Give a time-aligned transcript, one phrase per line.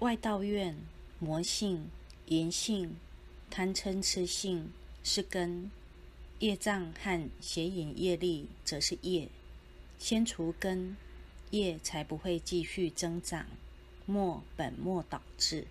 [0.00, 0.74] 外道院、
[1.18, 1.90] 魔性、
[2.28, 2.96] 淫性、
[3.50, 4.72] 贪嗔痴性
[5.04, 5.70] 是根，
[6.38, 9.28] 业障和邪淫业力则是业。
[9.98, 10.96] 先除根，
[11.50, 13.44] 业才不会继续增长，
[14.06, 15.66] 末本末倒置。